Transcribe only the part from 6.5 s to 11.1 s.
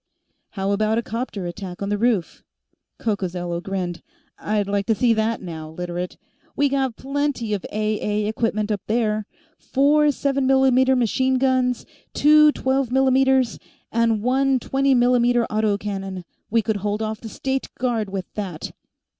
We got plenty of A A equipment up there four 7 mm